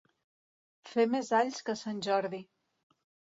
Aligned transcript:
Fer 0.93 1.05
més 1.15 1.29
alls 1.41 1.59
que 1.67 1.77
sant 1.83 2.01
Jordi. 2.09 2.41